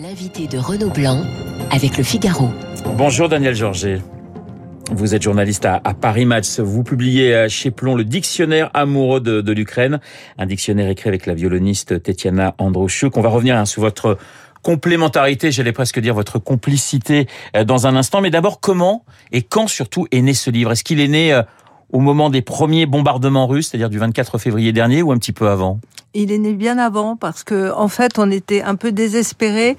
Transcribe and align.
L'invité 0.00 0.46
de 0.46 0.58
Renaud 0.58 0.90
Blanc 0.90 1.24
avec 1.72 1.98
le 1.98 2.04
Figaro. 2.04 2.50
Bonjour 2.96 3.28
Daniel 3.28 3.56
Georget. 3.56 4.00
Vous 4.92 5.16
êtes 5.16 5.22
journaliste 5.22 5.64
à, 5.64 5.80
Paris 5.80 6.24
Match. 6.24 6.60
Vous 6.60 6.84
publiez 6.84 7.34
euh, 7.34 7.48
chez 7.48 7.72
Plomb 7.72 7.96
le 7.96 8.04
dictionnaire 8.04 8.70
amoureux 8.74 9.20
de, 9.20 9.52
l'Ukraine, 9.52 9.98
un 10.38 10.46
dictionnaire 10.46 10.88
écrit 10.88 11.08
avec 11.08 11.26
la 11.26 11.34
violoniste 11.34 12.00
Tetiana 12.00 12.54
Androshuk. 12.58 13.16
On 13.16 13.22
va 13.22 13.28
revenir 13.28 13.56
hein, 13.56 13.64
sur 13.64 13.82
votre 13.82 14.18
complémentarité, 14.62 15.50
j'allais 15.50 15.72
presque 15.72 15.98
dire 15.98 16.14
votre 16.14 16.38
complicité 16.38 17.26
euh, 17.56 17.64
dans 17.64 17.88
un 17.88 17.96
instant. 17.96 18.20
Mais 18.20 18.30
d'abord, 18.30 18.60
comment 18.60 19.04
et 19.32 19.42
quand 19.42 19.66
surtout 19.66 20.06
est 20.12 20.22
né 20.22 20.32
ce 20.32 20.50
livre? 20.50 20.70
Est-ce 20.70 20.84
qu'il 20.84 21.00
est 21.00 21.08
né 21.08 21.32
euh, 21.32 21.42
au 21.90 21.98
moment 21.98 22.30
des 22.30 22.42
premiers 22.42 22.86
bombardements 22.86 23.48
russes, 23.48 23.70
c'est-à-dire 23.70 23.90
du 23.90 23.98
24 23.98 24.38
février 24.38 24.72
dernier, 24.72 25.02
ou 25.02 25.10
un 25.10 25.18
petit 25.18 25.32
peu 25.32 25.48
avant? 25.48 25.80
Il 26.22 26.32
est 26.32 26.38
né 26.38 26.52
bien 26.52 26.78
avant 26.78 27.16
parce 27.16 27.44
que 27.44 27.72
en 27.72 27.88
fait 27.88 28.18
on 28.18 28.30
était 28.30 28.62
un 28.62 28.74
peu 28.74 28.92
désespéré 28.92 29.76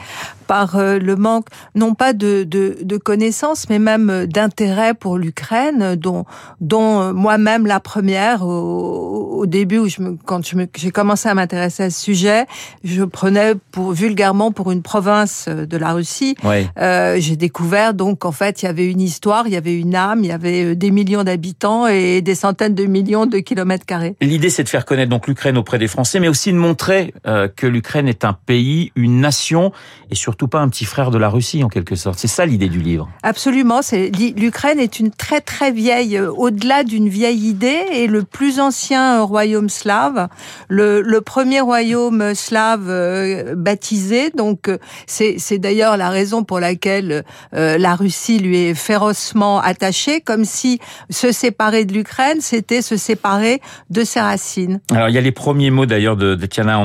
par 0.48 0.78
euh, 0.78 0.98
le 0.98 1.16
manque 1.16 1.46
non 1.76 1.94
pas 1.94 2.14
de, 2.14 2.44
de, 2.44 2.78
de 2.82 2.98
connaissances 2.98 3.70
mais 3.70 3.78
même 3.78 4.26
d'intérêt 4.26 4.94
pour 4.94 5.18
l'Ukraine 5.18 5.96
dont 5.96 6.26
dont 6.60 7.02
euh, 7.02 7.14
moi-même 7.14 7.68
la 7.68 7.80
première 7.80 8.44
au, 8.44 9.42
au, 9.42 9.46
début 9.46 9.78
où 9.78 9.88
je 9.88 10.02
me, 10.02 10.18
quand 10.26 10.42
j'ai 10.76 10.92
commencé 10.92 11.30
à 11.30 11.36
m'intéresser 11.36 11.84
à 11.84 11.90
ce 11.90 12.02
sujet 12.02 12.46
je 12.84 13.04
prenais 13.04 13.54
pour 13.72 13.92
vulgairement 13.92 14.52
pour 14.52 14.72
une 14.72 14.82
province 14.82 15.48
de 15.48 15.78
la 15.78 15.94
Russie. 15.94 16.36
Euh, 16.78 17.18
j'ai 17.20 17.36
découvert 17.36 17.94
donc 17.94 18.26
en 18.26 18.32
fait 18.32 18.62
il 18.62 18.66
y 18.66 18.68
avait 18.68 18.88
une 18.90 19.02
histoire 19.02 19.48
il 19.48 19.54
y 19.54 19.58
avait 19.58 19.78
une 19.78 19.96
âme 19.96 20.22
il 20.24 20.28
y 20.28 20.32
avait 20.32 20.64
euh, 20.66 20.76
des 20.76 20.92
millions 20.92 21.24
d'habitants 21.24 21.88
et 21.88 22.22
des 22.22 22.36
centaines 22.36 22.76
de 22.76 22.86
millions 22.86 23.26
de 23.26 23.40
kilomètres 23.40 23.86
carrés. 23.86 24.16
L'idée 24.22 24.50
c'est 24.50 24.64
de 24.64 24.70
faire 24.70 24.86
connaître 24.86 25.10
donc 25.10 25.28
l'Ukraine 25.28 25.58
auprès 25.58 25.78
des 25.78 25.88
Français 25.88 26.20
mais 26.20 26.29
aussi 26.30 26.52
de 26.52 26.58
montrer 26.58 27.14
euh, 27.28 27.48
que 27.48 27.68
l'Ukraine 27.68 28.08
est 28.08 28.24
un 28.24 28.34
pays, 28.34 28.92
une 28.96 29.20
nation, 29.20 29.72
et 30.10 30.16
surtout 30.16 30.48
pas 30.48 30.60
un 30.60 30.70
petit 30.70 30.86
frère 30.86 31.12
de 31.12 31.18
la 31.18 31.30
Russie 31.30 31.64
en 31.64 31.68
quelque 31.68 31.96
sorte. 31.96 32.20
C'est 32.20 32.28
ça 32.28 32.46
l'idée 32.46 32.70
du 32.70 32.80
livre. 32.80 33.10
Absolument. 33.24 33.82
L'Ukraine 33.92 34.80
est 34.80 35.00
une 35.00 35.12
très 35.12 35.42
très 35.42 35.72
vieille, 35.72 36.18
euh, 36.18 36.32
au-delà 36.32 36.84
d'une 36.84 37.10
vieille 37.10 37.48
idée, 37.48 37.82
et 37.92 38.08
le 38.08 38.24
plus 38.24 38.60
ancien 38.60 39.22
royaume 39.22 39.70
slave, 39.70 40.30
le, 40.68 41.02
le 41.02 41.22
premier 41.22 41.62
royaume 41.62 42.34
slave 42.36 42.88
euh, 42.90 43.56
baptisé. 43.56 44.32
Donc 44.36 44.70
c'est 45.08 45.58
d'ailleurs 45.58 45.98
la 45.98 46.10
raison 46.10 46.44
pour 46.44 46.60
laquelle 46.60 47.24
la 47.52 47.96
Russie 47.96 48.40
lui 48.40 48.58
est 48.58 48.74
férocement 48.74 49.60
attachée, 49.60 50.22
comme 50.22 50.46
si 50.46 50.80
se 51.10 51.32
séparer 51.32 51.86
de 51.86 51.94
l'Ukraine, 51.94 52.42
c'était 52.42 52.82
se 52.82 52.98
séparer 52.98 53.62
de 53.90 54.04
ses 54.04 54.20
racines. 54.20 54.80
Alors 54.92 55.10
il 55.10 55.16
y 55.16 55.18
a 55.18 55.22
les 55.22 55.32
premiers 55.32 55.72
mots 55.72 55.86
d'ailleurs 55.86 56.09
de, 56.16 56.36
Tiana 56.46 56.84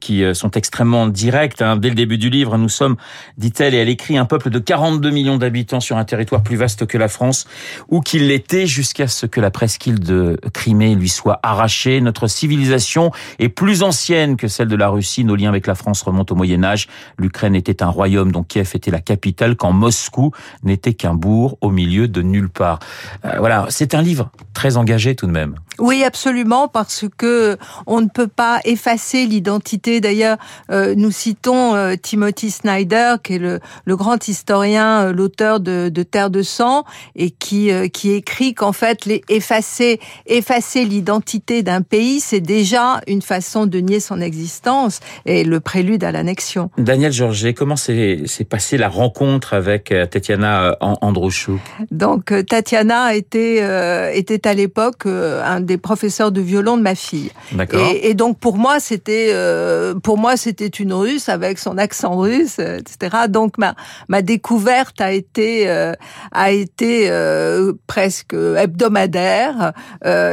qui 0.00 0.24
euh, 0.24 0.34
sont 0.34 0.50
extrêmement 0.52 1.06
directs. 1.06 1.60
Hein. 1.60 1.76
Dès 1.76 1.88
le 1.88 1.94
début 1.94 2.18
du 2.18 2.30
livre, 2.30 2.56
nous 2.58 2.68
sommes, 2.68 2.96
dit-elle, 3.38 3.74
et 3.74 3.78
elle 3.78 3.88
écrit, 3.88 4.16
un 4.18 4.24
peuple 4.24 4.50
de 4.50 4.58
42 4.58 5.10
millions 5.10 5.36
d'habitants 5.36 5.80
sur 5.80 5.96
un 5.96 6.04
territoire 6.04 6.42
plus 6.42 6.56
vaste 6.56 6.86
que 6.86 6.98
la 6.98 7.08
France, 7.08 7.46
ou 7.88 8.00
qu'il 8.00 8.28
l'était 8.28 8.66
jusqu'à 8.66 9.06
ce 9.06 9.26
que 9.26 9.40
la 9.40 9.50
presqu'île 9.50 10.00
de 10.00 10.38
Crimée 10.52 10.94
lui 10.94 11.08
soit 11.08 11.40
arrachée. 11.42 12.00
Notre 12.00 12.26
civilisation 12.26 13.10
est 13.38 13.48
plus 13.48 13.82
ancienne 13.82 14.36
que 14.36 14.48
celle 14.48 14.68
de 14.68 14.76
la 14.76 14.88
Russie. 14.88 15.24
Nos 15.24 15.36
liens 15.36 15.48
avec 15.48 15.66
la 15.66 15.74
France 15.74 16.02
remontent 16.02 16.34
au 16.34 16.36
Moyen 16.36 16.64
Âge. 16.64 16.88
L'Ukraine 17.18 17.54
était 17.54 17.82
un 17.82 17.88
royaume 17.88 18.32
dont 18.32 18.42
Kiev 18.42 18.70
était 18.74 18.90
la 18.90 19.00
capitale, 19.00 19.56
quand 19.56 19.72
Moscou 19.72 20.32
n'était 20.62 20.94
qu'un 20.94 21.14
bourg 21.14 21.58
au 21.60 21.70
milieu 21.70 22.08
de 22.08 22.22
nulle 22.22 22.48
part. 22.48 22.78
Euh, 23.24 23.36
voilà, 23.38 23.66
c'est 23.68 23.94
un 23.94 24.02
livre 24.02 24.30
très 24.54 24.76
engagé 24.76 25.14
tout 25.14 25.26
de 25.26 25.32
même. 25.32 25.54
Oui, 25.78 26.04
absolument, 26.04 26.68
parce 26.68 27.06
que 27.16 27.56
on 27.86 28.00
ne 28.02 28.08
peut 28.08 28.28
pas 28.28 28.60
effacer 28.64 29.26
l'identité. 29.26 30.00
D'ailleurs, 30.00 30.36
euh, 30.70 30.94
nous 30.96 31.10
citons 31.10 31.74
euh, 31.74 31.94
Timothy 32.00 32.50
Snyder, 32.50 33.14
qui 33.22 33.34
est 33.34 33.38
le, 33.38 33.58
le 33.86 33.96
grand 33.96 34.28
historien, 34.28 35.06
euh, 35.06 35.12
l'auteur 35.12 35.60
de, 35.60 35.88
de, 35.88 36.02
Terre 36.02 36.28
de 36.30 36.42
sang, 36.42 36.84
et 37.16 37.30
qui 37.30 37.70
qui 37.92 38.12
écrit 38.12 38.54
qu'en 38.54 38.72
fait, 38.72 39.06
les 39.06 39.22
effacer 39.28 39.98
effacer 40.26 40.84
l'identité 40.84 41.62
d'un 41.62 41.80
pays, 41.80 42.20
c'est 42.20 42.40
déjà 42.40 43.00
une 43.06 43.22
façon 43.22 43.66
de 43.66 43.78
nier 43.78 44.00
son 44.00 44.20
existence 44.20 45.00
et 45.24 45.44
le 45.44 45.60
prélude 45.60 46.04
à 46.04 46.12
l'annexion. 46.12 46.70
Daniel 46.76 47.12
Georget, 47.12 47.54
comment 47.54 47.76
s'est 47.76 48.24
passée 48.48 48.76
la 48.76 48.88
rencontre 48.88 49.54
avec 49.54 49.94
Tatiana 50.10 50.76
Androuchou 50.80 51.60
Donc, 51.90 52.34
Tatiana 52.48 53.14
était 53.14 54.18
était 54.18 54.46
à 54.46 54.54
l'époque 54.54 55.06
un 55.06 55.61
des 55.66 55.78
professeurs 55.78 56.32
de 56.32 56.40
violon 56.40 56.76
de 56.76 56.82
ma 56.82 56.94
fille. 56.94 57.30
Et, 57.72 58.10
et, 58.10 58.14
donc 58.14 58.38
pour 58.38 58.56
moi 58.56 58.80
c'était 58.80 59.30
euh, 59.30 59.94
pour 59.94 60.18
moi 60.18 60.36
c'était 60.36 60.66
une 60.66 60.92
Russe 60.92 61.28
avec 61.28 61.58
son 61.58 61.78
accent 61.78 62.16
russe, 62.16 62.58
etc. 62.58 63.26
Donc 63.28 63.58
ma 63.58 63.74
ma 64.08 64.22
découverte 64.22 65.00
a 65.00 65.12
été 65.12 65.68
euh, 65.68 65.94
a 66.32 66.50
été 66.50 67.06
euh, 67.10 67.72
presque 67.86 68.34
hebdomadaire. 68.34 69.72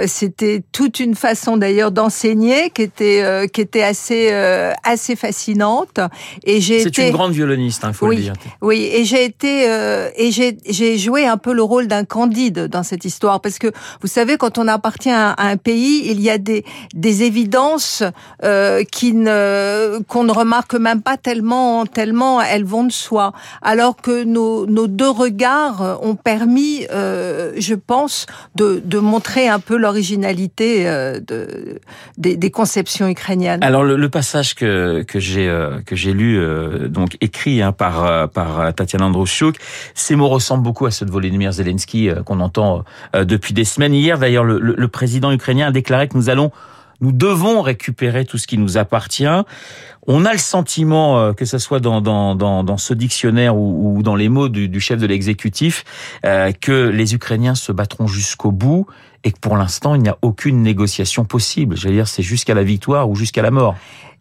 c'était 0.07 0.63
toute 0.71 0.99
une 0.99 1.15
façon 1.15 1.57
d'ailleurs 1.57 1.91
d'enseigner 1.91 2.69
qui 2.69 2.83
était 2.83 3.47
qui 3.51 3.61
était 3.61 3.83
assez 3.83 4.31
assez 4.83 5.15
fascinante. 5.15 5.99
Et 6.43 6.61
j'ai 6.61 6.81
été. 6.81 6.91
C'est 6.93 7.07
une 7.07 7.13
grande 7.13 7.33
violoniste, 7.33 7.81
il 7.83 7.87
hein, 7.87 7.93
faut 7.93 8.07
oui, 8.07 8.17
le 8.17 8.21
dire. 8.23 8.33
Oui, 8.61 8.89
et 8.91 9.05
j'ai 9.05 9.23
été 9.25 9.65
et 10.15 10.31
j'ai 10.31 10.57
j'ai 10.67 10.97
joué 10.97 11.25
un 11.25 11.37
peu 11.37 11.53
le 11.53 11.63
rôle 11.63 11.87
d'un 11.87 12.05
candide 12.05 12.67
dans 12.67 12.83
cette 12.83 13.05
histoire 13.05 13.41
parce 13.41 13.59
que 13.59 13.67
vous 14.01 14.07
savez 14.07 14.37
quand 14.37 14.57
on 14.57 14.67
appartient 14.67 15.09
à 15.09 15.18
un, 15.37 15.57
pays, 15.57 16.03
il 16.05 16.21
y 16.21 16.29
a 16.29 16.37
des, 16.37 16.63
des 16.93 17.23
évidences 17.23 18.03
euh, 18.43 18.83
qui 18.83 19.13
ne 19.13 19.99
qu'on 20.07 20.23
ne 20.23 20.31
remarque 20.31 20.75
même 20.75 21.01
pas 21.01 21.17
tellement 21.17 21.85
tellement 21.85 22.41
elles 22.41 22.63
vont 22.63 22.83
de 22.83 22.91
soi. 22.91 23.33
Alors 23.61 23.95
que 23.97 24.23
nos, 24.23 24.65
nos 24.65 24.87
deux 24.87 25.09
regards 25.09 25.99
ont 26.01 26.15
permis, 26.15 26.85
euh, 26.91 27.53
je 27.57 27.75
pense, 27.75 28.25
de, 28.55 28.81
de 28.83 28.99
montrer 28.99 29.47
un 29.47 29.59
peu 29.59 29.77
l'originalité 29.77 30.87
euh, 30.87 31.19
de, 31.19 31.79
des, 32.17 32.35
des, 32.37 32.51
conceptions 32.51 33.07
ukrainiennes. 33.07 33.63
Alors 33.63 33.83
le, 33.83 34.09
passage 34.09 34.55
que 34.55 35.03
que 35.03 35.19
j'ai 35.19 35.47
que 35.85 35.95
j'ai 35.95 36.13
lu 36.13 36.41
donc 36.89 37.15
écrit 37.21 37.61
hein, 37.61 37.71
par 37.71 38.29
par 38.29 38.73
Tatiana 38.73 39.05
Androuchuk, 39.05 39.55
ces 39.93 40.15
mots 40.15 40.27
ressemblent 40.27 40.63
beaucoup 40.63 40.87
à 40.87 40.91
ceux 40.91 41.05
de 41.05 41.11
Volodymyr 41.11 41.51
Zelensky 41.51 42.09
qu'on 42.25 42.39
entend 42.39 42.83
depuis 43.13 43.53
des 43.53 43.65
semaines. 43.65 43.93
Hier 43.93 44.17
d'ailleurs 44.17 44.43
le, 44.43 44.59
le, 44.59 44.73
le 44.75 44.87
président 44.87 45.08
ukrainien 45.15 45.67
a 45.67 45.71
déclaré 45.71 46.07
que 46.07 46.17
nous 46.17 46.29
allons 46.29 46.51
nous 47.01 47.11
devons 47.11 47.61
récupérer 47.61 48.25
tout 48.25 48.37
ce 48.37 48.47
qui 48.47 48.57
nous 48.57 48.77
appartient. 48.77 49.25
On 50.07 50.25
a 50.25 50.31
le 50.33 50.39
sentiment, 50.39 51.19
euh, 51.19 51.33
que 51.33 51.45
ce 51.45 51.57
soit 51.57 51.79
dans, 51.79 52.77
ce 52.77 52.93
dictionnaire 52.93 53.55
ou, 53.55 54.01
dans 54.03 54.15
les 54.15 54.29
mots 54.29 54.49
du, 54.49 54.79
chef 54.79 54.99
de 54.99 55.07
l'exécutif, 55.07 55.83
euh, 56.25 56.51
que 56.51 56.89
les 56.89 57.15
Ukrainiens 57.15 57.55
se 57.55 57.71
battront 57.71 58.07
jusqu'au 58.07 58.51
bout 58.51 58.85
et 59.23 59.31
que 59.31 59.39
pour 59.39 59.57
l'instant, 59.57 59.95
il 59.95 60.01
n'y 60.01 60.09
a 60.09 60.17
aucune 60.21 60.61
négociation 60.61 61.25
possible. 61.25 61.75
J'allais 61.77 61.95
dire, 61.95 62.07
c'est 62.07 62.23
jusqu'à 62.23 62.53
la 62.53 62.63
victoire 62.63 63.09
ou 63.09 63.15
jusqu'à 63.15 63.41
la 63.41 63.51
mort. 63.51 63.75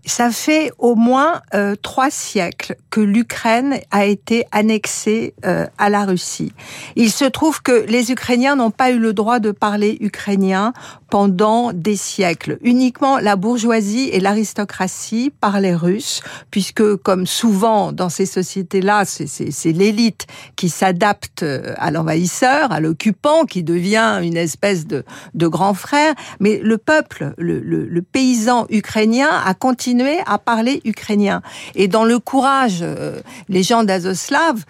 Ça 0.07 0.31
fait 0.31 0.71
au 0.79 0.95
moins 0.95 1.43
euh, 1.55 1.75
trois 1.81 2.11
siècles 2.11 2.77
que 2.89 3.01
l'Ukraine 3.01 3.79
a 3.91 4.07
été 4.07 4.45
annexée 4.53 5.35
euh, 5.45 5.67
à 5.77 5.91
la 5.91 6.05
Russie. 6.05 6.53
Il 6.97 7.11
se 7.11 7.25
trouve 7.25 7.63
que 7.63 7.85
les 7.89 8.13
Ukrainiens 8.13 8.57
n'ont 8.57 8.71
pas 8.71 8.91
eu 8.91 8.99
le 8.99 9.13
droit 9.13 9.39
de 9.39 9.51
parler 9.51 9.99
ukrainien 10.01 10.73
pendant 11.11 11.73
des 11.73 11.97
siècles. 11.97 12.59
Uniquement 12.63 13.19
la 13.19 13.37
bourgeoisie 13.37 14.09
et 14.11 14.21
l'aristocratie 14.21 15.33
parlaient 15.41 15.75
russe, 15.75 16.23
puisque 16.51 16.97
comme 16.97 17.27
souvent 17.27 17.93
dans 17.93 18.09
ces 18.09 18.27
sociétés-là, 18.27 19.05
c'est 19.05 19.73
l'élite 19.73 20.27
qui 20.57 20.69
s'adapte 20.69 21.43
euh, 21.43 21.75
à 21.77 21.91
l'envahisseur, 21.91 22.73
à 22.73 22.81
l'occupant, 22.81 23.45
qui 23.45 23.63
devient 23.63 24.21
une 24.23 24.37
espèce 24.37 24.87
de, 24.87 25.05
grand 25.35 25.75
frère. 25.75 26.15
Mais 26.41 26.61
le 26.63 26.79
peuple, 26.79 27.35
le, 27.37 27.59
le, 27.61 27.87
le 27.87 28.03
paysan 28.03 28.67
ukrainien 28.71 29.31
a 29.45 29.55
continué 29.55 29.88
à 30.27 30.39
parler 30.39 30.81
ukrainien. 30.85 31.41
Et 31.75 31.89
dans 31.89 32.05
le 32.05 32.19
courage, 32.19 32.81
euh, 32.83 33.21
les 33.49 33.63
gens 33.63 33.85
d'Azoslav, 33.85 34.65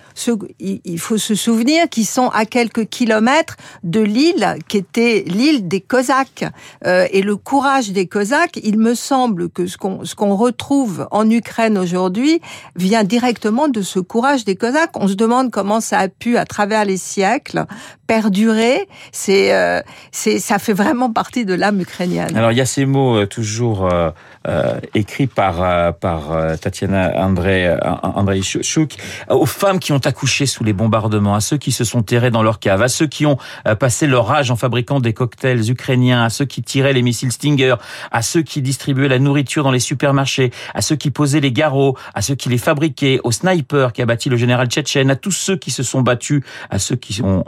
il 0.60 0.98
faut 0.98 1.18
se 1.18 1.34
souvenir 1.34 1.88
qu'ils 1.88 2.06
sont 2.06 2.28
à 2.28 2.44
quelques 2.44 2.86
kilomètres 2.88 3.56
de 3.82 4.00
l'île 4.00 4.56
qui 4.68 4.76
était 4.76 5.24
l'île 5.26 5.66
des 5.66 5.80
Cosaques. 5.80 6.44
Euh, 6.86 7.06
et 7.10 7.22
le 7.22 7.36
courage 7.36 7.90
des 7.90 8.06
Cosaques, 8.06 8.60
il 8.62 8.78
me 8.78 8.94
semble 8.94 9.48
que 9.50 9.66
ce 9.66 9.76
qu'on 9.76 10.00
qu'on 10.16 10.34
retrouve 10.34 11.06
en 11.10 11.30
Ukraine 11.30 11.78
aujourd'hui 11.78 12.40
vient 12.76 13.04
directement 13.04 13.68
de 13.68 13.82
ce 13.82 14.00
courage 14.00 14.44
des 14.44 14.56
Cosaques. 14.56 14.96
On 14.96 15.08
se 15.08 15.14
demande 15.14 15.50
comment 15.50 15.80
ça 15.80 15.98
a 15.98 16.08
pu, 16.08 16.36
à 16.36 16.44
travers 16.44 16.84
les 16.84 16.96
siècles, 16.96 17.66
perdurer. 18.08 18.88
C'est, 19.12 19.54
euh, 19.54 19.80
c'est, 20.10 20.40
ça 20.40 20.58
fait 20.58 20.72
vraiment 20.72 21.12
partie 21.12 21.44
de 21.44 21.54
l'âme 21.54 21.80
ukrainienne. 21.80 22.34
Alors 22.36 22.50
il 22.50 22.58
y 22.58 22.60
a 22.60 22.66
ces 22.66 22.86
mots 22.86 23.18
euh, 23.18 23.26
toujours 23.26 23.88
euh, 23.88 24.80
écrits 24.94 25.26
par 25.28 25.94
par 25.98 26.30
Tatiana 26.58 27.12
Andrei 27.16 28.40
Chouk 28.42 28.96
aux 29.28 29.46
femmes 29.46 29.78
qui 29.78 29.92
ont 29.92 29.98
accouché 29.98 30.46
sous 30.46 30.64
les 30.64 30.72
bombardements, 30.72 31.34
à 31.34 31.40
ceux 31.40 31.58
qui 31.58 31.70
se 31.70 31.84
sont 31.84 32.02
terrés 32.02 32.30
dans 32.30 32.42
leur 32.42 32.58
cave, 32.58 32.80
à 32.80 32.88
ceux 32.88 33.06
qui 33.06 33.26
ont 33.26 33.36
passé 33.78 34.06
leur 34.06 34.30
âge 34.30 34.50
en 34.50 34.56
fabriquant 34.56 35.00
des 35.00 35.12
cocktails 35.12 35.70
ukrainiens, 35.70 36.24
à 36.24 36.30
ceux 36.30 36.46
qui 36.46 36.62
tiraient 36.62 36.94
les 36.94 37.02
missiles 37.02 37.30
Stinger, 37.30 37.74
à 38.10 38.22
ceux 38.22 38.40
qui 38.40 38.62
distribuaient 38.62 39.08
la 39.08 39.18
nourriture 39.18 39.64
dans 39.64 39.70
les 39.70 39.80
supermarchés, 39.80 40.50
à 40.74 40.80
ceux 40.80 40.96
qui 40.96 41.10
posaient 41.10 41.40
les 41.40 41.52
garrots, 41.52 41.98
à 42.14 42.22
ceux 42.22 42.34
qui 42.34 42.48
les 42.48 42.58
fabriquaient, 42.58 43.20
au 43.24 43.32
sniper 43.32 43.92
qui 43.92 44.00
a 44.00 44.06
bâti 44.06 44.30
le 44.30 44.38
général 44.38 44.68
tchétchène, 44.68 45.10
à 45.10 45.16
tous 45.16 45.32
ceux 45.32 45.56
qui 45.56 45.70
se 45.70 45.82
sont 45.82 46.00
battus, 46.00 46.42
à 46.70 46.78
ceux 46.78 46.96
qui 46.96 47.20
ont 47.22 47.44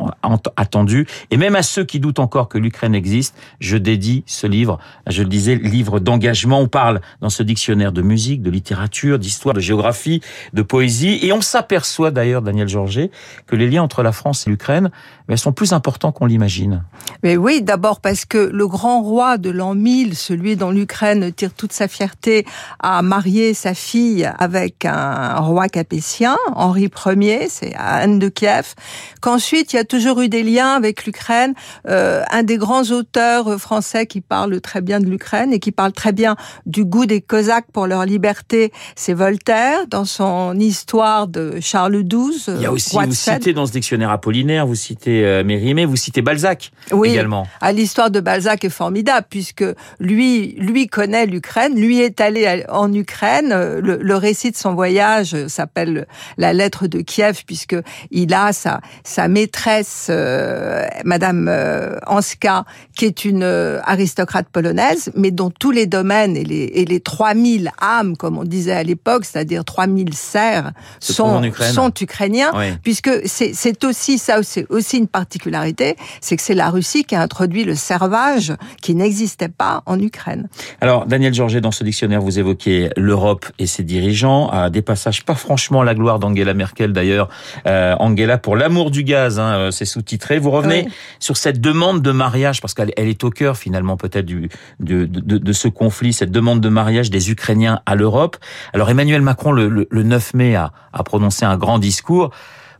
attendu, 0.56 1.06
et 1.30 1.36
même 1.36 1.56
à 1.56 1.62
ceux 1.62 1.84
qui 1.84 2.00
doutent 2.00 2.18
encore 2.18 2.48
que 2.48 2.58
l'Ukraine 2.58 2.94
existe, 2.94 3.34
je 3.60 3.76
dédie 3.76 4.24
ce 4.26 4.46
livre, 4.46 4.78
je 5.06 5.22
le 5.22 5.28
disais, 5.28 5.56
livre 5.56 6.00
d'engagement. 6.00 6.60
On 6.60 6.68
parle 6.68 7.00
dans 7.20 7.30
ce 7.30 7.42
dictionnaire 7.42 7.92
de 7.92 8.02
musique, 8.02 8.42
de 8.42 8.50
littérature, 8.50 9.18
d'histoire, 9.18 9.54
de 9.54 9.60
géographie, 9.60 10.20
de 10.52 10.62
poésie, 10.62 11.18
et 11.22 11.32
on 11.32 11.40
s'aperçoit 11.40 12.10
d'ailleurs, 12.10 12.42
Daniel 12.42 12.68
Georget, 12.68 13.10
que 13.46 13.56
les 13.56 13.68
liens 13.68 13.82
entre 13.82 14.02
la 14.02 14.12
France 14.12 14.46
et 14.46 14.50
l'Ukraine 14.50 14.90
mais 15.30 15.36
sont 15.36 15.52
plus 15.52 15.72
importants 15.72 16.10
qu'on 16.10 16.26
l'imagine. 16.26 16.82
Mais 17.22 17.36
oui, 17.36 17.62
d'abord 17.62 18.00
parce 18.00 18.24
que 18.24 18.50
le 18.52 18.66
grand 18.66 19.00
roi 19.00 19.38
de 19.38 19.48
l'an 19.48 19.76
1000, 19.76 20.16
celui 20.16 20.56
dont 20.56 20.72
l'Ukraine 20.72 21.32
tire 21.32 21.54
toute 21.54 21.72
sa 21.72 21.86
fierté, 21.86 22.44
a 22.80 23.00
marié 23.02 23.54
sa 23.54 23.74
fille 23.74 24.28
avec 24.38 24.84
un 24.84 25.36
roi 25.36 25.68
capétien, 25.68 26.36
Henri 26.54 26.90
Ier, 27.06 27.46
c'est 27.48 27.72
Anne 27.76 28.18
de 28.18 28.28
Kiev. 28.28 28.74
Qu'ensuite, 29.20 29.72
il 29.72 29.76
y 29.76 29.78
a 29.78 29.84
toujours 29.84 30.20
eu 30.20 30.28
des 30.28 30.39
liens 30.42 30.74
avec 30.74 31.04
l'Ukraine. 31.04 31.54
Euh, 31.88 32.22
un 32.30 32.42
des 32.42 32.56
grands 32.56 32.90
auteurs 32.90 33.60
français 33.60 34.06
qui 34.06 34.20
parle 34.20 34.60
très 34.60 34.80
bien 34.80 35.00
de 35.00 35.06
l'Ukraine 35.06 35.52
et 35.52 35.58
qui 35.58 35.72
parle 35.72 35.92
très 35.92 36.12
bien 36.12 36.36
du 36.66 36.84
goût 36.84 37.06
des 37.06 37.20
Cosaques 37.20 37.70
pour 37.72 37.86
leur 37.86 38.04
liberté, 38.04 38.72
c'est 38.96 39.14
Voltaire, 39.14 39.86
dans 39.88 40.04
son 40.04 40.58
histoire 40.58 41.26
de 41.26 41.58
Charles 41.60 42.02
XII. 42.02 42.54
Il 42.56 42.62
y 42.62 42.66
a 42.66 42.72
aussi, 42.72 42.96
vous 42.96 43.12
citez 43.12 43.52
dans 43.52 43.66
ce 43.66 43.72
dictionnaire 43.72 44.10
apollinaire, 44.10 44.66
vous 44.66 44.74
citez 44.74 45.24
euh, 45.24 45.44
Mérimée, 45.44 45.84
vous 45.84 45.96
citez 45.96 46.22
Balzac 46.22 46.72
oui, 46.92 47.10
également. 47.10 47.46
Ah, 47.60 47.72
l'histoire 47.72 48.10
de 48.10 48.20
Balzac 48.20 48.64
est 48.64 48.70
formidable 48.70 49.26
puisque 49.28 49.64
lui, 49.98 50.54
lui 50.58 50.86
connaît 50.86 51.26
l'Ukraine, 51.26 51.74
lui 51.74 52.00
est 52.00 52.20
allé 52.20 52.64
en 52.68 52.92
Ukraine. 52.92 53.78
Le, 53.80 54.14
récit 54.16 54.50
de 54.50 54.56
son 54.56 54.74
voyage 54.74 55.46
s'appelle 55.46 56.06
La 56.36 56.52
lettre 56.52 56.86
de 56.86 57.00
Kiev 57.00 57.42
puisque 57.46 57.76
il 58.10 58.34
a 58.34 58.52
sa, 58.52 58.80
sa 59.04 59.28
maîtresse, 59.28 60.10
euh, 60.30 60.86
Madame 61.04 61.48
euh, 61.48 61.96
Anska, 62.06 62.64
qui 62.96 63.04
est 63.04 63.24
une 63.24 63.42
euh, 63.42 63.80
aristocrate 63.84 64.48
polonaise, 64.48 65.10
mais 65.16 65.30
dont 65.30 65.50
tous 65.50 65.70
les 65.70 65.86
domaines 65.86 66.36
et 66.36 66.44
les, 66.44 66.64
et 66.74 66.84
les 66.84 67.00
3000 67.00 67.70
âmes, 67.80 68.16
comme 68.16 68.38
on 68.38 68.44
disait 68.44 68.72
à 68.72 68.82
l'époque, 68.82 69.24
c'est-à-dire 69.24 69.64
3000 69.64 70.14
serfs, 70.14 70.70
sont, 71.00 71.42
sont 71.72 71.92
ukrainiens, 72.00 72.52
puisque 72.82 73.10
c'est 73.26 73.84
aussi 73.84 74.18
ça, 74.18 74.42
c'est 74.42 74.66
aussi 74.70 74.98
une 74.98 75.08
particularité, 75.08 75.96
c'est 76.20 76.36
que 76.36 76.42
c'est 76.42 76.54
la 76.54 76.70
Russie 76.70 77.04
qui 77.04 77.14
a 77.14 77.22
introduit 77.22 77.64
le 77.64 77.74
servage 77.74 78.52
qui 78.82 78.94
n'existait 78.94 79.48
pas 79.48 79.82
en 79.86 79.98
Ukraine. 79.98 80.48
Alors, 80.80 81.06
Daniel 81.06 81.34
Georget, 81.34 81.60
dans 81.60 81.72
ce 81.72 81.84
dictionnaire, 81.84 82.20
vous 82.20 82.38
évoquez 82.38 82.90
l'Europe 82.96 83.46
et 83.58 83.66
ses 83.66 83.82
dirigeants, 83.82 84.48
à 84.48 84.70
des 84.70 84.82
passages 84.82 85.24
pas 85.24 85.34
franchement 85.34 85.82
la 85.82 85.94
gloire 85.94 86.18
d'Angela 86.18 86.54
Merkel 86.54 86.92
d'ailleurs. 86.92 87.28
Euh, 87.66 87.94
Angela, 87.98 88.38
pour 88.38 88.56
l'amour 88.56 88.90
du 88.90 89.04
gaz, 89.04 89.38
hein, 89.38 89.70
c'est 89.72 89.84
sous-titré. 89.84 90.19
Vous 90.38 90.50
revenez 90.50 90.88
sur 91.18 91.36
cette 91.36 91.60
demande 91.60 92.02
de 92.02 92.12
mariage, 92.12 92.60
parce 92.60 92.74
qu'elle 92.74 92.92
est 92.96 93.24
au 93.24 93.30
cœur 93.30 93.56
finalement 93.56 93.96
peut-être 93.96 94.26
du 94.26 94.48
de, 94.78 95.04
de, 95.06 95.38
de, 95.38 95.52
ce 95.52 95.68
conflit, 95.68 96.12
cette 96.12 96.30
demande 96.30 96.60
de 96.60 96.68
mariage 96.68 97.10
des 97.10 97.30
Ukrainiens 97.30 97.80
à 97.86 97.94
l'Europe. 97.94 98.36
Alors 98.72 98.90
Emmanuel 98.90 99.22
Macron, 99.22 99.52
le, 99.52 99.68
le, 99.68 99.86
le 99.90 100.02
9 100.02 100.34
mai, 100.34 100.54
a, 100.54 100.72
a 100.92 101.02
prononcé 101.02 101.44
un 101.44 101.56
grand 101.56 101.78
discours. 101.78 102.30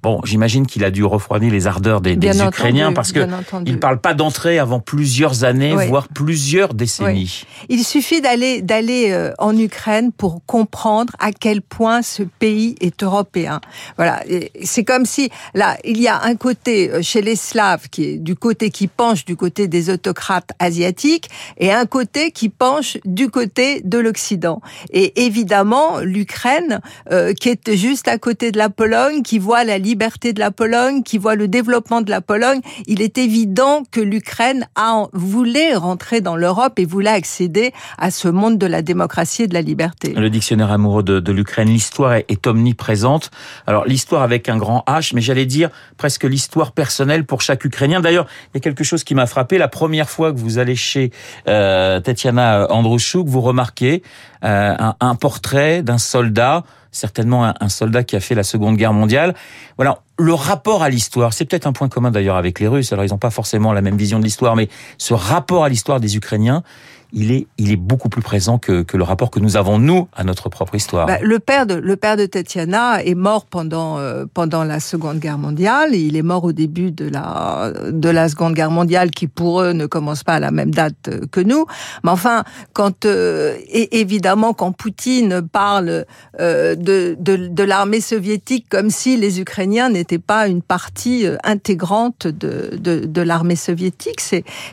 Bon, 0.02 0.20
j'imagine 0.25 0.67
qu'il 0.67 0.82
a 0.85 0.91
dû 0.91 1.05
refroidir 1.05 1.52
les 1.52 1.67
ardeurs 1.67 2.00
des, 2.00 2.17
des 2.17 2.41
Ukrainiens 2.41 2.93
parce 2.94 3.12
que 3.12 3.26
il 3.67 3.79
parle 3.79 4.00
pas 4.00 4.14
d'entrer 4.14 4.58
avant 4.58 4.81
plusieurs 4.81 5.44
années, 5.44 5.75
voire 5.87 6.08
plusieurs 6.08 6.73
décennies. 6.73 7.44
Il 7.69 7.85
suffit 7.85 8.23
d'aller 8.23 8.62
d'aller 8.62 9.11
euh, 9.11 9.32
en 9.38 9.56
Ukraine 9.56 10.11
pour 10.11 10.41
comprendre 10.47 11.12
à 11.19 11.32
quel 11.32 11.61
point 11.61 12.00
ce 12.00 12.23
pays 12.23 12.76
est 12.81 13.02
européen. 13.02 13.61
Voilà, 13.97 14.23
c'est 14.62 14.85
comme 14.85 15.05
si 15.05 15.31
là 15.55 15.76
il 15.85 16.00
y 16.00 16.08
a 16.08 16.23
un 16.23 16.35
côté 16.35 16.91
euh, 16.91 17.02
chez 17.02 17.20
les 17.20 17.37
Slaves 17.37 17.88
qui 17.91 18.05
est 18.05 18.17
du 18.17 18.37
côté 18.37 18.70
qui 18.70 18.87
penche 18.87 19.26
du 19.26 19.37
côté 19.37 19.69
des 19.69 19.91
autocrates 19.91 20.52
asiatiques 20.58 21.29
et 21.58 21.73
un 21.73 21.85
côté 21.85 22.31
qui 22.31 22.49
penche 22.49 22.97
du 23.05 23.29
côté 23.29 23.82
de 23.85 23.99
l'Occident. 23.99 24.62
Et 24.93 25.25
évidemment, 25.26 25.99
l'Ukraine 25.99 26.81
euh, 27.12 27.35
qui 27.35 27.50
est 27.50 27.76
juste 27.76 28.08
à 28.08 28.17
côté 28.17 28.50
de 28.50 28.58
la 28.58 28.70
Pologne, 28.70 29.23
qui 29.23 29.38
voit 29.38 29.64
la 29.64 29.79
liberté 29.91 30.33
de 30.33 30.39
la 30.39 30.53
Pologne, 30.53 31.03
qui 31.03 31.19
voit 31.19 31.35
le 31.35 31.49
développement 31.49 32.01
de 32.01 32.11
la 32.11 32.21
Pologne, 32.21 32.61
il 32.87 33.03
est 33.03 33.19
évident 33.19 33.83
que 33.91 34.01
l'Ukraine 34.01 34.69
a 34.77 35.07
voulait 35.13 35.75
rentrer 35.75 36.21
dans 36.21 36.37
l'Europe 36.37 36.79
et 36.79 36.85
voulait 36.85 37.11
accéder 37.11 37.73
à 37.99 38.13
ce 38.13 38.29
monde 38.29 38.57
de 38.57 38.67
la 38.67 38.83
démocratie 38.83 39.43
et 39.43 39.47
de 39.49 39.55
la 39.55 39.63
liberté. 39.63 40.13
Le 40.15 40.31
dictionnaire 40.31 40.71
amoureux 40.71 41.03
de, 41.03 41.33
l'Ukraine, 41.33 41.69
l'histoire 41.69 42.15
est, 42.15 42.47
omniprésente. 42.47 43.31
Alors 43.67 43.85
l'histoire 43.85 44.23
avec 44.23 44.49
un 44.49 44.59
grand 44.59 44.85
H, 44.87 45.11
mais 45.15 45.21
j'allais 45.21 45.47
dire 45.47 45.71
presque 45.97 46.25
l'histoire 46.25 46.71
personnelle 46.71 47.25
pour 47.25 47.43
chaque 47.43 47.65
Ukrainien. 47.65 48.01
D'ailleurs, 48.01 48.27
il 48.47 48.57
y 48.57 48.59
a 48.59 48.61
quelque 48.61 48.85
chose 48.85 49.03
qui 49.03 49.17
m'a 49.17 49.27
frappé. 49.27 49.59
La 49.59 49.69
première 49.69 50.09
fois 50.09 50.33
que 50.33 50.39
vous 50.39 50.59
allez 50.59 50.77
chez 50.77 51.11
euh, 51.49 51.99
Tatiana 51.99 52.71
Androuchouk, 52.71 53.27
vous 53.27 53.41
remarquez 53.41 54.03
euh, 54.45 54.75
un 55.01 55.15
portrait 55.17 55.83
d'un 55.83 55.99
soldat 55.99 56.63
certainement 56.93 57.53
un, 57.61 57.69
soldat 57.69 58.05
qui 58.05 58.17
a 58.17 58.21
fait 58.21 58.35
la 58.35 58.43
Seconde 58.43 58.77
Guerre 58.77 58.93
mondiale. 58.93 59.35
Voilà, 59.77 60.01
le 60.19 60.35
rapport 60.35 60.83
à 60.83 60.89
l'histoire, 60.89 61.33
c'est 61.33 61.45
peut-être 61.45 61.67
un 61.67 61.73
point 61.73 61.89
commun 61.89 62.11
d'ailleurs 62.11 62.37
avec 62.37 62.61
les 62.61 62.67
Russes. 62.67 62.93
Alors 62.93 63.05
ils 63.05 63.11
n'ont 63.11 63.19
pas 63.19 63.31
forcément 63.31 63.73
la 63.73 63.83
même 63.83 63.97
vision 63.97 64.19
de 64.19 64.25
l'histoire, 64.25 64.57
mais 64.57 64.69
ce 64.99 65.15
rapport 65.15 65.65
à 65.65 65.69
l'histoire 65.69 66.01
des 66.01 66.17
Ukrainiens, 66.17 66.63
il 67.12 67.33
est, 67.33 67.47
il 67.59 67.73
est 67.73 67.77
beaucoup 67.77 68.09
plus 68.09 68.23
présent 68.23 68.59
que, 68.59 68.85
le 68.93 69.03
rapport 69.03 69.31
que 69.31 69.41
nous 69.41 69.57
avons 69.57 69.79
nous 69.79 70.09
à 70.15 70.25
notre 70.25 70.49
propre 70.49 70.75
histoire. 70.75 71.07
Bah, 71.07 71.19
le 71.23 71.39
père 71.39 71.67
de 71.67 71.75
le 71.75 71.97
père 71.97 72.17
de 72.17 72.27
Tatiana 72.27 73.03
est 73.03 73.15
mort 73.15 73.47
pendant 73.47 73.99
euh, 73.99 74.27
pendant 74.33 74.65
la 74.65 74.81
Seconde 74.81 75.19
Guerre 75.19 75.39
mondiale. 75.39 75.95
il 75.95 76.17
est 76.17 76.23
mort 76.23 76.45
au 76.45 76.53
début 76.53 76.93
de 76.93 77.09
la 77.09 77.73
de 77.91 78.09
la 78.09 78.29
Seconde 78.29 78.55
Guerre 78.55 78.71
mondiale, 78.71 79.11
qui 79.11 79.27
pour 79.27 79.62
eux 79.62 79.73
ne 79.73 79.87
commence 79.87 80.23
pas 80.23 80.35
à 80.35 80.41
la 80.41 80.51
même 80.51 80.71
date 80.71 81.09
euh, 81.09 81.27
que 81.31 81.41
nous. 81.41 81.67
Mais 82.05 82.11
enfin, 82.11 82.45
quand 82.73 83.07
euh, 83.07 83.57
et 83.69 84.01
évidemment 84.01 84.53
quand 84.53 84.73
Poutine 84.73 85.43
parle 85.43 86.05
de 86.39 87.17
de, 87.19 87.62
l'armée 87.62 88.01
soviétique 88.01 88.67
comme 88.69 88.91
si 88.91 89.17
les 89.17 89.41
Ukrainiens 89.41 89.91
n'étaient 89.91 90.19
pas 90.19 90.49
une 90.49 90.62
partie 90.62 91.27
intégrante 91.45 92.27
de 92.27 92.77
de, 92.77 93.23
l'armée 93.23 93.57
soviétique, 93.57 94.21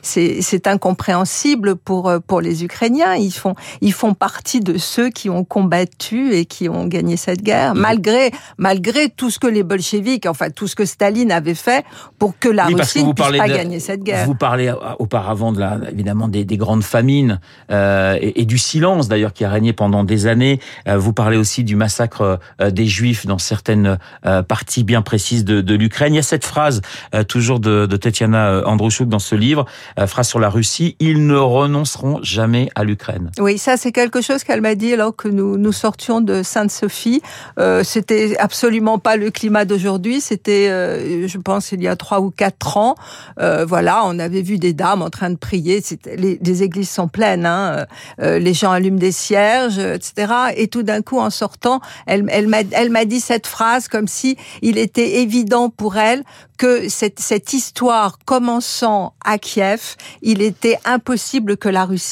c'est 0.02 0.68
incompréhensible 0.68 1.76
pour 1.76 2.12
les 2.42 2.64
Ukrainiens. 2.64 3.16
Ils 3.16 3.32
font, 3.32 3.56
ils 3.82 3.94
font 3.94 4.14
partie 4.14 4.60
de 4.60 4.78
ceux 4.78 5.10
qui 5.10 5.30
ont 5.30 5.44
combattu 5.44 6.34
et 6.34 6.46
qui 6.46 6.70
ont 6.70 6.86
gagné 6.86 7.18
cette 7.18 7.42
guerre, 7.42 7.74
mmh. 7.74 7.80
malgré, 7.80 8.32
malgré 8.58 9.10
tout 9.10 9.30
ce 9.30 9.40
que 9.40 9.48
les 9.48 9.64
bolcheviks, 9.64 10.26
enfin 10.26 10.50
tout 10.50 10.68
ce 10.68 10.76
que 10.76 10.86
Staline 10.86 11.32
avait 11.32 11.56
fait 11.56 11.86
pour 12.20 12.38
que 12.38 12.50
la 12.50 12.66
Russie 12.66 13.04
ne 13.04 13.14
puisse 13.14 13.38
pas 13.38 13.48
gagner 13.48 13.80
cette 13.80 14.04
guerre. 14.04 14.26
Vous 14.26 14.36
parlez 14.36 14.74
auparavant 15.00 15.52
de 15.52 15.60
la, 15.60 15.80
évidemment 15.92 16.28
des, 16.28 16.46
des 16.46 16.58
grandes 16.58 16.84
famines 16.84 17.40
euh, 17.72 18.18
et, 18.22 18.42
et, 18.42 18.46
du 18.46 18.58
silence 18.58 19.08
d'ailleurs 19.08 19.34
qui 19.34 19.46
a 19.46 19.50
régné 19.50 19.74
pendant 19.74 20.04
des 20.04 20.28
années. 20.28 20.60
Euh, 20.88 20.98
vous 20.98 21.14
parlez 21.14 21.38
aussi 21.38 21.64
du 21.64 21.76
massacre 21.76 22.40
euh, 22.62 22.72
des 22.72 22.86
Juifs 22.86 23.26
dans 23.26 23.38
certaines 23.38 23.98
euh, 24.26 24.44
parties 24.44 24.84
bien 24.84 25.02
précises 25.02 25.46
de, 25.46 25.62
de 25.62 25.76
l'Ukraine. 25.76 26.14
Il 26.14 26.18
y 26.18 26.20
a 26.20 26.24
cette 26.24 26.46
phrase 26.46 26.82
euh, 27.14 27.24
toujours 27.24 27.60
de, 27.60 27.86
de 27.86 27.98
Tetiana 27.98 28.62
dans 28.62 29.20
ce 29.20 29.36
livre, 29.36 29.66
phrase 30.08 30.28
sur 30.28 30.40
la 30.40 30.50
Russie 30.50 30.96
ils 31.00 31.26
ne 31.26 31.36
renonceront 31.36 32.17
jamais 32.22 32.70
à 32.76 32.84
l'Ukraine. 32.84 33.32
Oui, 33.40 33.58
ça 33.58 33.78
c'est 33.78 33.92
quelque 33.92 34.22
chose 34.22 34.44
qu'elle 34.44 34.62
m'a 34.62 34.76
dit 34.76 34.94
alors 34.94 35.16
que 35.16 35.28
nous 35.28 35.72
sortions 35.72 36.22
de 36.22 36.44
Sainte-Sophie. 36.44 37.22
Euh, 37.60 37.84
c'était 37.84 38.38
absolument 38.38 39.00
pas 39.00 39.16
le 39.16 39.32
climat 39.32 39.66
d'aujourd'hui. 39.66 40.22
C'était, 40.22 40.70
euh, 40.70 41.28
je 41.28 41.38
pense, 41.38 41.72
il 41.72 41.82
y 41.82 41.88
a 41.88 41.96
trois 41.96 42.22
ou 42.22 42.32
quatre 42.32 42.78
ans. 42.78 42.96
Euh, 43.40 43.66
voilà, 43.66 44.02
on 44.06 44.20
avait 44.20 44.42
vu 44.42 44.58
des 44.58 44.74
dames 44.74 45.02
en 45.02 45.10
train 45.10 45.30
de 45.30 45.36
prier. 45.36 45.84
Les, 46.06 46.64
églises 46.64 46.90
sont 46.90 47.08
pleines. 47.08 47.46
Hein. 47.46 47.86
Euh, 48.22 48.40
les 48.40 48.54
gens 48.54 48.72
allument 48.72 48.98
des 48.98 49.12
cierges, 49.12 49.78
etc. 49.78 50.34
Et 50.56 50.68
tout 50.68 50.84
d'un 50.84 51.02
coup, 51.02 51.20
en 51.20 51.30
sortant, 51.30 51.82
elle, 52.06 52.24
m'a, 52.48 53.06
dit 53.06 53.20
cette 53.20 53.48
phrase 53.48 53.88
comme 53.88 54.08
si 54.08 54.38
il 54.62 54.78
était 54.78 55.22
évident 55.22 55.70
pour 55.70 55.98
elle 55.98 56.24
que 56.58 56.90
cette 56.90 57.54
histoire 57.54 58.18
commençant 58.26 59.14
à 59.24 59.38
Kiev, 59.38 59.96
il 60.24 60.42
était 60.42 60.80
impossible 60.86 61.56
que 61.56 61.70
la 61.70 61.86
Russie 61.86 62.07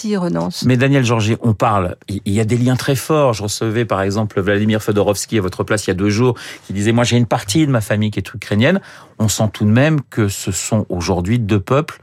Mais 0.66 0.78
Daniel 0.78 1.04
Georgier, 1.04 1.38
on 1.42 1.54
parle, 1.54 1.96
il 2.08 2.34
y 2.34 2.40
a 2.40 2.46
des 2.46 2.58
liens 2.58 2.76
très 2.76 2.96
forts. 2.96 3.34
Je 3.34 3.44
recevais 3.44 3.86
par 3.86 4.02
exemple 4.02 4.40
Vladimir 4.42 4.82
Fedorovski 4.82 5.38
à 5.38 5.42
votre 5.42 5.64
place 5.64 5.86
il 5.88 5.90
y 5.90 5.92
a 5.92 5.96
deux 5.96 6.10
jours, 6.10 6.36
qui 6.68 6.74
disait, 6.74 6.92
moi 6.92 7.04
j'ai 7.04 7.18
une 7.18 7.26
partie 7.26 7.66
de 7.66 7.72
ma 7.72 7.82
famille 7.82 8.12
qui 8.12 8.20
est 8.20 8.34
ukrainienne. 8.34 8.82
On 9.20 9.28
sent 9.28 9.50
tout 9.54 9.66
de 9.66 9.72
même 9.72 10.02
que 10.10 10.28
ce 10.28 10.52
sont 10.52 10.86
aujourd'hui 10.90 11.40
deux 11.40 11.60
peuples 11.60 12.00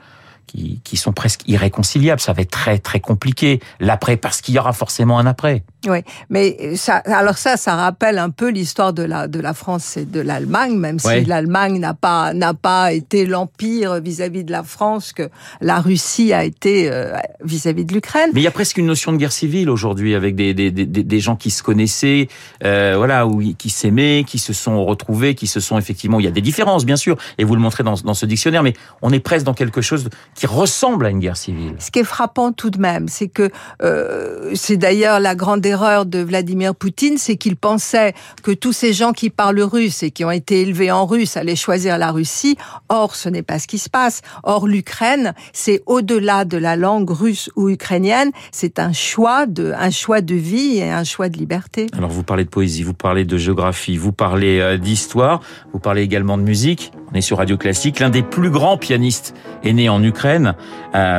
qui, 0.47 0.81
qui 0.85 0.97
sont 0.97 1.13
presque 1.13 1.43
irréconciliables. 1.47 2.21
Ça 2.21 2.33
va 2.33 2.43
être 2.43 2.51
très 2.51 2.79
très 2.79 3.01
compliqué 3.01 3.61
l'après 3.81 4.17
parce 4.17 4.41
qu'il 4.41 4.55
y 4.55 4.59
aura 4.59 4.73
forcément 4.73 5.19
un 5.19 5.27
après. 5.27 5.63
Oui, 5.89 5.99
mais 6.31 6.77
ça, 6.77 6.97
alors 7.07 7.39
ça, 7.39 7.57
ça 7.57 7.75
rappelle 7.75 8.19
un 8.19 8.31
peu 8.31 8.51
l'histoire 8.51 8.93
de 8.93 9.03
la 9.03 9.27
de 9.27 9.41
la 9.41 9.53
France 9.53 9.97
et 9.97 10.05
de 10.05 10.21
l'Allemagne, 10.21 10.77
même 10.77 10.99
si 10.99 11.25
l'Allemagne 11.25 11.79
n'a 11.79 11.95
pas 11.95 12.33
n'a 12.35 12.55
pas 12.55 12.93
été 12.93 13.27
l'empire 13.27 14.01
vis-à-vis 14.01 14.45
de 14.45 14.53
la 14.53 14.63
France 14.63 15.13
que 15.13 15.29
la 15.61 15.81
Russie 15.81 16.33
a 16.33 16.45
été 16.45 16.91
euh, 16.91 17.17
vis-à-vis 17.45 17.85
de 17.85 17.95
l'Ukraine. 17.95 18.31
Mais 18.33 18.41
il 18.41 18.45
y 18.45 18.49
a 18.49 18.53
presque 18.53 18.79
une 18.79 18.87
notion 18.87 19.13
de 19.13 19.17
guerre 19.17 19.33
civile 19.33 19.71
aujourd'hui 19.71 20.15
avec 20.15 20.35
des, 20.35 20.55
des, 20.55 20.71
des, 20.71 20.87
des, 20.87 21.21
gens 21.21 21.37
qui 21.37 21.51
se 21.51 21.63
connaissaient, 21.63 22.29
euh, 22.65 22.95
voilà, 22.97 23.27
ou 23.27 23.43
qui 23.55 23.71
s'aimaient, 23.71 24.25
qui 24.27 24.39
se 24.39 24.53
sont 24.53 24.85
retrouvés, 24.85 25.35
qui 25.35 25.47
se 25.47 25.61
sont 25.61 25.79
effectivement. 25.79 26.21
Il 26.21 26.25
y 26.25 26.29
a 26.29 26.33
des 26.33 26.41
différences, 26.41 26.85
bien 26.85 26.97
sûr, 26.97 27.17
et 27.39 27.45
vous 27.45 27.55
le 27.55 27.61
montrez 27.61 27.83
dans, 27.83 27.95
dans 27.95 28.15
ce 28.15 28.27
dictionnaire, 28.27 28.63
mais 28.63 28.75
on 29.01 29.11
est 29.11 29.21
presque 29.21 29.45
dans 29.45 29.55
quelque 29.55 29.81
chose 29.81 30.09
qui 30.35 30.47
ressemble 30.47 31.07
à 31.07 31.11
une 31.11 31.19
guerre 31.19 31.37
civile. 31.37 31.75
Ce 31.79 31.91
qui 31.91 31.99
est 31.99 32.05
frappant 32.05 32.53
tout 32.53 32.71
de 32.71 32.79
même, 32.79 33.09
c'est 33.09 33.29
que 33.29 33.51
euh, 33.83 34.51
c'est 34.55 34.77
d'ailleurs 34.77 35.21
la 35.21 35.35
grande 35.35 35.65
erreur 35.65 36.07
de 36.07 36.19
Vladimir 36.21 36.75
Poutine, 36.75 37.19
c'est 37.19 37.37
qu'il 37.37 37.57
pensait 37.57 38.15
que 38.43 38.51
tous 38.51 38.73
ces 38.73 38.93
gens 38.93 39.13
qui 39.13 39.31
parlent 39.31 39.61
russe 39.61 40.03
et 40.03 40.11
qui 40.11 40.25
ont 40.25 40.31
été 40.31 40.63
élevés 40.63 40.91
en 40.91 41.07
russe 41.07 41.37
allaient 41.37 41.57
choisir 41.57 41.99
la 41.99 42.11
Russie. 42.11 42.57
Or, 42.89 43.15
ce 43.15 43.29
n'est 43.29 43.43
pas 43.43 43.59
ce 43.59 43.67
qui 43.67 43.79
se 43.79 43.91
passe. 43.91 44.23
Or, 44.43 44.67
l'Ukraine, 44.67 45.35
c'est 45.53 45.83
au-delà 45.87 46.45
de 46.45 46.57
la 46.57 46.77
langue 46.77 47.11
russe 47.11 47.51
ou 47.57 47.69
ukrainienne, 47.69 48.31
c'est 48.51 48.79
un 48.79 48.93
choix 48.93 49.47
de, 49.47 49.73
un 49.77 49.91
choix 49.91 50.21
de 50.21 50.35
vie 50.35 50.79
et 50.79 50.91
un 50.91 51.05
choix 51.05 51.29
de 51.29 51.37
liberté. 51.37 51.87
Alors, 51.97 52.11
vous 52.11 52.23
parlez 52.23 52.45
de 52.45 52.51
poésie, 52.51 52.83
vous 52.83 52.95
parlez 52.95 53.25
de 53.25 53.37
géographie, 53.37 53.97
vous 53.97 54.13
parlez 54.13 54.61
euh, 54.61 54.79
d'histoire, 54.79 55.41
vous 55.73 55.79
parlez 55.79 56.03
également 56.03 56.39
de 56.39 56.43
musique. 56.43 56.93
On 57.13 57.15
est 57.15 57.21
sur 57.21 57.39
Radio 57.39 57.59
Classique. 57.59 58.01
L'un 58.01 58.09
des 58.09 58.23
plus 58.23 58.51
grands 58.51 58.79
pianistes 58.79 59.35
est 59.63 59.73
né 59.75 59.91
en 59.91 60.03
Ukraine, 60.03 60.22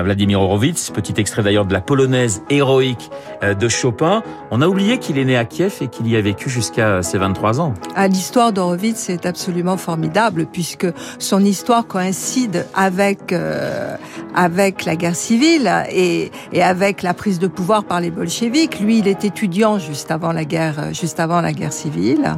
Vladimir 0.04 0.42
Horowitz. 0.42 0.90
Petit 0.92 1.14
extrait 1.18 1.44
d'ailleurs 1.44 1.66
de 1.66 1.74
la 1.74 1.82
polonaise 1.82 2.44
héroïque 2.50 3.10
euh, 3.44 3.54
de 3.54 3.68
Chopin. 3.68 4.24
On 4.52 4.62
a 4.62 4.68
oublié 4.68 4.98
qu'il 4.98 5.18
est 5.18 5.26
né 5.26 5.38
à 5.38 5.46
Kiev 5.46 5.78
et 5.82 5.88
qu'il 5.88 6.08
y 6.08 6.16
a 6.16 6.22
vécu 6.22 6.50
jusqu'à 6.50 7.02
ses 7.02 7.18
23 7.18 7.62
ans. 7.62 7.74
Ah, 7.96 8.08
l'histoire 8.08 8.54
d'Horowitz 8.54 9.10
est 9.10 9.26
absolument 9.26 9.78
formidable 9.78 10.46
puisque 10.46 10.88
son 11.20 11.44
histoire 11.44 11.88
coïncide 11.88 12.66
avec 12.74 13.32
euh, 13.32 13.96
avec 14.36 14.86
la 14.86 14.96
guerre 14.96 15.16
civile 15.16 15.72
et, 15.92 16.32
et 16.52 16.64
avec 16.64 17.04
la 17.04 17.14
prise 17.14 17.40
de 17.40 17.48
pouvoir 17.48 17.84
par 17.84 18.00
les 18.00 18.12
bolcheviks. 18.12 18.80
Lui, 18.80 19.00
il 19.00 19.08
est 19.08 19.26
étudiant 19.26 19.80
juste 19.80 20.12
avant 20.12 20.32
la 20.32 20.46
guerre, 20.46 20.94
juste 20.94 21.20
avant 21.20 21.42
la 21.42 21.54
guerre 21.54 21.74
civile. 21.74 22.36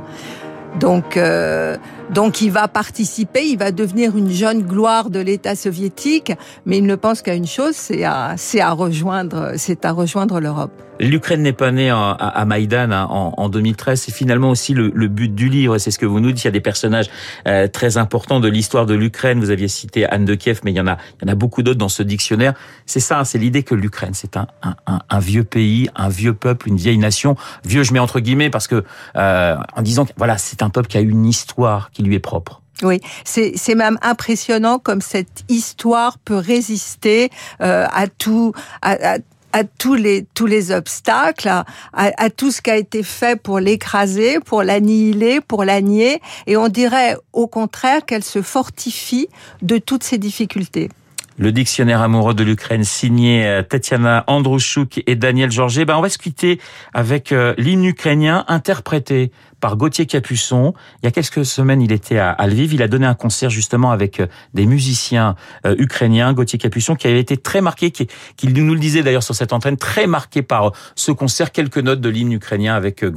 Donc, 0.80 1.16
euh, 1.16 1.78
donc 2.10 2.42
il 2.42 2.52
va 2.52 2.68
participer, 2.68 3.46
il 3.46 3.58
va 3.58 3.72
devenir 3.72 4.18
une 4.18 4.30
jeune 4.30 4.62
gloire 4.62 5.10
de 5.10 5.20
l'État 5.20 5.56
soviétique, 5.56 6.34
mais 6.66 6.78
il 6.78 6.86
ne 6.86 6.96
pense 6.96 7.22
qu'à 7.22 7.34
une 7.34 7.48
chose, 7.48 7.76
c'est 7.76 8.04
à, 8.04 8.34
c'est 8.38 8.62
à 8.62 8.72
rejoindre, 8.72 9.54
c'est 9.56 9.86
à 9.86 9.92
rejoindre 9.92 10.40
l'Europe. 10.40 10.72
L'Ukraine 11.00 11.42
n'est 11.42 11.54
pas 11.54 11.72
née 11.72 11.90
à 11.90 12.46
Maïdan 12.46 12.92
hein, 12.92 13.08
en 13.10 13.50
2013. 13.50 14.02
C'est 14.02 14.14
finalement 14.14 14.50
aussi 14.50 14.74
le, 14.74 14.90
but 15.08 15.34
du 15.34 15.50
livre. 15.50 15.78
C'est 15.78 15.92
ce 15.92 16.00
que 16.00 16.06
vous 16.06 16.20
nous 16.20 16.32
dites. 16.32 16.44
Il 16.44 16.48
y 16.48 16.50
a 16.50 16.52
des 16.52 16.62
personnages 16.62 17.10
euh, 17.48 17.68
très 17.68 17.98
importants 17.98 18.40
de 18.40 18.48
l'histoire 18.48 18.86
de 18.86 18.94
l'Ukraine. 18.94 19.40
Vous 19.40 19.50
aviez 19.50 19.68
cité 19.68 20.06
Anne 20.06 20.26
de 20.26 20.36
Kiev, 20.36 20.62
mais 20.64 20.72
il 20.72 20.78
y 20.78 20.82
en 20.82 20.88
a, 20.88 20.98
il 21.22 21.28
y 21.28 21.30
en 21.30 21.34
a 21.34 21.36
beaucoup 21.36 21.64
d'autres 21.64 21.80
dans 21.80 21.90
ce 21.90 22.04
dictionnaire. 22.04 22.54
C'est 22.86 23.00
ça, 23.00 23.24
c'est 23.26 23.38
l'idée 23.38 23.64
que 23.64 23.76
l'Ukraine, 23.76 24.14
c'est 24.14 24.38
un, 24.38 25.20
vieux 25.20 25.44
pays, 25.44 25.90
un 25.96 26.10
vieux 26.10 26.34
peuple, 26.34 26.70
une 26.70 26.78
vieille 26.78 26.98
nation. 26.98 27.36
Vieux, 27.66 27.84
je 27.84 27.94
mets 27.94 28.00
entre 28.00 28.20
guillemets 28.20 28.50
parce 28.50 28.68
que 28.68 28.84
euh, 29.16 29.58
en 29.76 29.82
disant 29.82 30.06
que 30.06 30.12
voilà, 30.18 30.38
c'est 30.38 30.62
un 30.62 30.70
peuple 30.70 30.88
qui 30.88 30.98
a 30.98 31.02
une 31.02 31.26
histoire 31.26 31.92
qui 31.92 32.04
lui 32.04 32.16
est 32.16 32.20
propre. 32.20 32.62
Oui, 32.84 33.00
c'est 33.24 33.76
même 33.76 33.98
impressionnant 34.02 34.80
comme 34.80 35.00
cette 35.00 35.46
histoire 35.48 36.18
peut 36.18 36.36
résister 36.36 37.30
euh, 37.62 37.86
à 37.90 38.08
tout, 38.08 38.52
à, 38.82 39.14
à 39.14 39.18
tous 39.64 39.96
les 39.96 40.26
tous 40.34 40.46
les 40.46 40.72
obstacles, 40.72 41.48
à, 41.48 41.66
à 41.94 42.30
tout 42.30 42.52
ce 42.52 42.62
qui 42.62 42.72
a 42.72 42.78
été 42.78 43.04
fait 43.04 43.42
pour 43.42 43.60
l'écraser, 43.60 44.40
pour 44.40 44.64
l'annihiler, 44.64 45.40
pour 45.42 45.64
la 45.64 45.82
nier, 45.82 46.22
et 46.48 46.58
on 46.58 46.68
dirait 46.68 47.18
au 47.34 47.48
contraire 47.48 48.06
qu'elle 48.06 48.24
se 48.24 48.42
fortifie 48.42 49.28
de 49.62 49.78
toutes 49.78 50.04
ces 50.04 50.18
difficultés. 50.18 50.90
Le 51.38 51.52
dictionnaire 51.52 52.02
amoureux 52.02 52.34
de 52.34 52.46
l'Ukraine 52.46 52.86
signé 52.86 53.46
euh, 53.46 53.62
Tatiana 53.62 54.24
Androuchouk 54.28 55.04
et 55.06 55.16
Daniel 55.16 55.52
Georget. 55.52 55.84
Ben, 55.84 55.98
on 55.98 56.02
va 56.02 56.08
se 56.08 56.18
quitter 56.18 56.62
avec 56.94 57.34
euh, 57.34 57.54
l'hymne 57.58 57.84
ukrainien 57.84 58.46
interprété 58.48 59.32
par 59.66 59.78
Gauthier 59.78 60.06
Capuçon. 60.06 60.76
Il 61.02 61.08
y 61.08 61.08
a 61.08 61.12
quelques 61.12 61.44
semaines, 61.44 61.82
il 61.82 61.92
était 61.92 62.20
à 62.20 62.46
Lviv. 62.46 62.76
Il 62.76 62.84
a 62.84 62.88
donné 62.88 63.08
un 63.08 63.16
concert 63.16 63.50
justement 63.50 63.90
avec 63.90 64.20
euh, 64.20 64.28
des 64.54 64.68
musiciens 64.68 65.36
euh, 65.66 65.74
ukrainiens. 65.80 66.34
Gauthier 66.34 66.60
Capuçon 66.60 66.94
qui 66.94 67.08
avait 67.08 67.20
été 67.20 67.36
très 67.36 67.62
marqué, 67.62 67.90
qui, 67.90 68.08
nous 68.44 68.76
le 68.76 68.80
disait 68.80 69.02
d'ailleurs 69.02 69.24
sur 69.24 69.34
cette 69.34 69.54
antenne, 69.54 69.76
très 69.76 70.06
marqué 70.06 70.44
par 70.44 70.72
ce 70.94 71.12
concert. 71.12 71.52
Quelques 71.52 71.80
notes 71.80 72.00
de 72.00 72.10
l'hymne 72.10 72.34
ukrainien 72.34 72.76
avec 72.76 73.04
euh, 73.04 73.10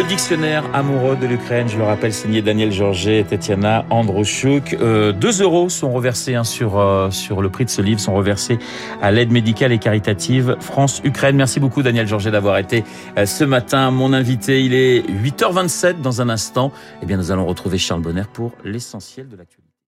Gauthier. 0.00 0.20
dictionnaire 0.20 0.64
amoureux 0.74 1.16
de 1.16 1.26
l'Ukraine, 1.26 1.68
je 1.68 1.78
le 1.78 1.84
rappelle, 1.84 2.12
signé 2.12 2.42
Daniel 2.42 2.72
Georget 2.72 3.20
et 3.20 3.24
Tetiana 3.24 3.84
Androshuk. 3.90 4.74
Euh, 4.74 5.12
2 5.12 5.42
euros 5.42 5.68
sont 5.68 5.90
reversés 5.90 6.34
hein, 6.34 6.44
sur, 6.44 6.78
euh, 6.78 7.10
sur 7.10 7.40
le 7.40 7.48
prix 7.48 7.64
de 7.64 7.70
ce 7.70 7.80
livre, 7.80 8.00
sont 8.00 8.14
reversés 8.14 8.58
à 9.00 9.10
l'aide 9.10 9.30
médicale 9.30 9.72
et 9.72 9.78
caritative 9.78 10.56
France-Ukraine. 10.60 11.36
Merci 11.36 11.58
beaucoup 11.58 11.82
Daniel 11.82 12.06
Georget 12.06 12.30
d'avoir 12.30 12.58
été 12.58 12.84
euh, 13.16 13.26
ce 13.26 13.44
matin 13.44 13.90
mon 13.90 14.12
invité. 14.12 14.62
Il 14.62 14.74
est 14.74 15.00
8h27 15.08 16.00
dans 16.00 16.20
un 16.20 16.28
instant. 16.28 16.72
Eh 17.02 17.06
bien, 17.06 17.16
nous 17.16 17.30
allons 17.30 17.46
retrouver 17.46 17.78
Charles 17.78 18.02
Bonner 18.02 18.24
pour 18.32 18.52
l'essentiel 18.64 19.28
de 19.28 19.36
l'actualité. 19.36 19.69